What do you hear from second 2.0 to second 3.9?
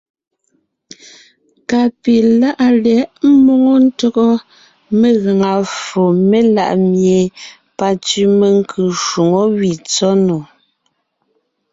pi láʼa lyɛ̌ʼ ḿmoŋo